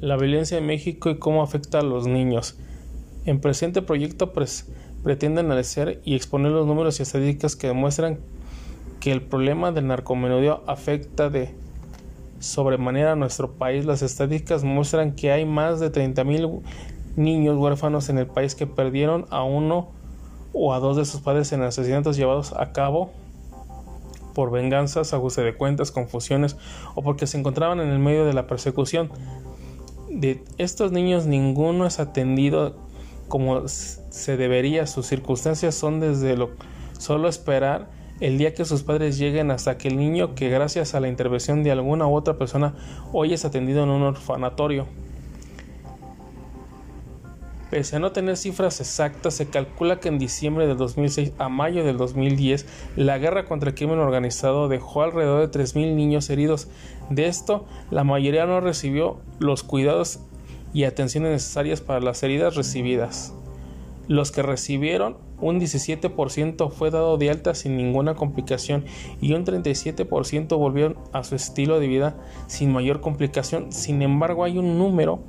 la 0.00 0.16
violencia 0.16 0.58
en 0.58 0.66
México 0.66 1.10
y 1.10 1.18
cómo 1.18 1.42
afecta 1.42 1.80
a 1.80 1.82
los 1.82 2.06
niños. 2.06 2.56
En 3.26 3.40
presente 3.40 3.82
proyecto 3.82 4.32
pretende 5.02 5.40
analizar 5.40 5.98
y 6.04 6.14
exponer 6.14 6.52
los 6.52 6.66
números 6.66 6.98
y 6.98 7.02
estadísticas 7.02 7.54
que 7.56 7.66
demuestran 7.66 8.18
que 8.98 9.12
el 9.12 9.22
problema 9.22 9.72
del 9.72 9.86
narcomenudeo 9.86 10.62
afecta 10.66 11.30
de 11.30 11.54
sobremanera 12.38 13.12
a 13.12 13.16
nuestro 13.16 13.52
país. 13.52 13.84
Las 13.84 14.02
estadísticas 14.02 14.64
muestran 14.64 15.14
que 15.14 15.32
hay 15.32 15.44
más 15.44 15.80
de 15.80 15.92
30.000 15.92 16.62
niños 17.16 17.56
huérfanos 17.58 18.08
en 18.08 18.18
el 18.18 18.26
país 18.26 18.54
que 18.54 18.66
perdieron 18.66 19.26
a 19.30 19.42
uno 19.42 19.90
o 20.52 20.74
a 20.74 20.80
dos 20.80 20.96
de 20.96 21.04
sus 21.04 21.20
padres 21.20 21.52
en 21.52 21.62
asesinatos 21.62 22.16
llevados 22.16 22.52
a 22.54 22.72
cabo 22.72 23.10
por 24.34 24.50
venganzas, 24.50 25.12
ajuste 25.12 25.42
de 25.42 25.54
cuentas, 25.54 25.90
confusiones 25.90 26.56
o 26.94 27.02
porque 27.02 27.26
se 27.26 27.38
encontraban 27.38 27.80
en 27.80 27.88
el 27.88 27.98
medio 27.98 28.24
de 28.24 28.32
la 28.32 28.46
persecución. 28.46 29.10
De 30.20 30.44
estos 30.58 30.92
niños 30.92 31.24
ninguno 31.24 31.86
es 31.86 31.98
atendido 31.98 32.76
como 33.28 33.66
se 33.68 34.36
debería. 34.36 34.86
Sus 34.86 35.06
circunstancias 35.06 35.74
son 35.74 35.98
desde 35.98 36.36
lo 36.36 36.50
solo 36.98 37.26
esperar 37.26 37.88
el 38.20 38.36
día 38.36 38.52
que 38.52 38.66
sus 38.66 38.82
padres 38.82 39.16
lleguen 39.16 39.50
hasta 39.50 39.78
que 39.78 39.88
el 39.88 39.96
niño 39.96 40.34
que 40.34 40.50
gracias 40.50 40.94
a 40.94 41.00
la 41.00 41.08
intervención 41.08 41.62
de 41.62 41.70
alguna 41.70 42.06
u 42.06 42.14
otra 42.14 42.36
persona 42.36 42.74
hoy 43.14 43.32
es 43.32 43.46
atendido 43.46 43.82
en 43.82 43.88
un 43.88 44.02
orfanatorio. 44.02 44.86
Pese 47.70 47.96
a 47.96 47.98
no 48.00 48.10
tener 48.10 48.36
cifras 48.36 48.80
exactas, 48.80 49.34
se 49.34 49.48
calcula 49.48 50.00
que 50.00 50.08
en 50.08 50.18
diciembre 50.18 50.66
del 50.66 50.76
2006 50.76 51.32
a 51.38 51.48
mayo 51.48 51.84
del 51.84 51.98
2010 51.98 52.66
la 52.96 53.16
guerra 53.18 53.44
contra 53.44 53.70
el 53.70 53.76
crimen 53.76 54.00
organizado 54.00 54.68
dejó 54.68 55.02
alrededor 55.02 55.48
de 55.48 55.56
3.000 55.56 55.94
niños 55.94 56.28
heridos. 56.30 56.66
De 57.10 57.26
esto, 57.26 57.66
la 57.92 58.02
mayoría 58.02 58.44
no 58.44 58.60
recibió 58.60 59.20
los 59.38 59.62
cuidados 59.62 60.18
y 60.72 60.82
atenciones 60.82 61.30
necesarias 61.30 61.80
para 61.80 62.00
las 62.00 62.20
heridas 62.24 62.56
recibidas. 62.56 63.34
Los 64.08 64.32
que 64.32 64.42
recibieron, 64.42 65.18
un 65.40 65.60
17% 65.60 66.70
fue 66.72 66.90
dado 66.90 67.18
de 67.18 67.30
alta 67.30 67.54
sin 67.54 67.76
ninguna 67.76 68.16
complicación 68.16 68.84
y 69.20 69.34
un 69.34 69.44
37% 69.44 70.58
volvieron 70.58 70.98
a 71.12 71.22
su 71.22 71.36
estilo 71.36 71.78
de 71.78 71.86
vida 71.86 72.16
sin 72.48 72.72
mayor 72.72 73.00
complicación. 73.00 73.70
Sin 73.70 74.02
embargo, 74.02 74.42
hay 74.42 74.58
un 74.58 74.76
número 74.76 75.20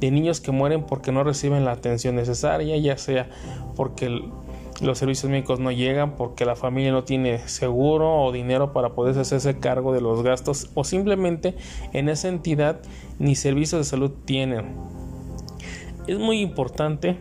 de 0.00 0.10
niños 0.10 0.40
que 0.40 0.50
mueren 0.50 0.84
porque 0.84 1.12
no 1.12 1.22
reciben 1.22 1.64
la 1.64 1.72
atención 1.72 2.16
necesaria, 2.16 2.76
ya 2.78 2.96
sea 2.98 3.28
porque 3.76 4.22
los 4.80 4.98
servicios 4.98 5.30
médicos 5.30 5.60
no 5.60 5.70
llegan, 5.70 6.16
porque 6.16 6.44
la 6.46 6.56
familia 6.56 6.90
no 6.90 7.04
tiene 7.04 7.46
seguro 7.48 8.22
o 8.22 8.32
dinero 8.32 8.72
para 8.72 8.94
poder 8.94 9.18
hacerse 9.18 9.58
cargo 9.58 9.92
de 9.92 10.00
los 10.00 10.22
gastos 10.22 10.70
o 10.74 10.84
simplemente 10.84 11.54
en 11.92 12.08
esa 12.08 12.28
entidad 12.28 12.80
ni 13.18 13.34
servicios 13.34 13.80
de 13.80 13.84
salud 13.84 14.10
tienen. 14.24 14.74
Es 16.06 16.18
muy 16.18 16.40
importante 16.40 17.18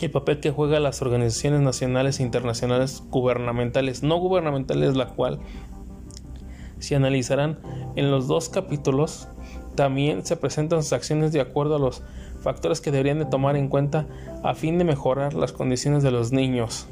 el 0.00 0.10
papel 0.10 0.40
que 0.40 0.50
juegan 0.50 0.82
las 0.82 1.02
organizaciones 1.02 1.60
nacionales 1.60 2.20
e 2.20 2.22
internacionales 2.22 3.02
gubernamentales, 3.10 4.02
no 4.02 4.18
gubernamentales, 4.18 4.94
la 4.94 5.06
cual 5.08 5.40
se 6.78 6.94
analizarán 6.94 7.58
en 7.96 8.10
los 8.10 8.28
dos 8.28 8.48
capítulos 8.48 9.28
también 9.78 10.26
se 10.26 10.34
presentan 10.34 10.82
sus 10.82 10.92
acciones 10.92 11.30
de 11.30 11.40
acuerdo 11.40 11.76
a 11.76 11.78
los 11.78 12.02
factores 12.42 12.80
que 12.80 12.90
deberían 12.90 13.20
de 13.20 13.26
tomar 13.26 13.54
en 13.54 13.68
cuenta 13.68 14.06
a 14.42 14.56
fin 14.56 14.76
de 14.76 14.82
mejorar 14.82 15.34
las 15.34 15.52
condiciones 15.52 16.02
de 16.02 16.10
los 16.10 16.32
niños. 16.32 16.88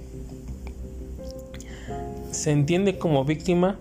Se 2.31 2.53
entiende 2.53 2.97
como 2.97 3.25
víctima 3.25 3.77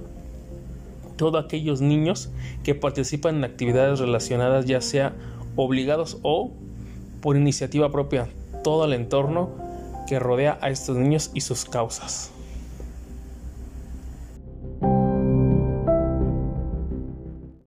todos 1.18 1.46
aquellos 1.46 1.82
niños 1.82 2.32
que 2.64 2.74
participan 2.74 3.36
en 3.36 3.44
actividades 3.44 4.00
relacionadas 4.00 4.66
ya 4.66 4.82
sea 4.82 5.14
obligados 5.56 6.18
o 6.24 6.50
por 7.22 7.38
iniciativa 7.38 7.92
propia, 7.92 8.28
todo 8.64 8.86
el 8.86 8.94
entorno 8.94 9.52
que 10.08 10.18
rodea 10.18 10.58
a 10.62 10.72
estos 10.72 10.98
niños 10.98 11.30
y 11.36 11.42
sus 11.42 11.66
causas. 11.66 12.32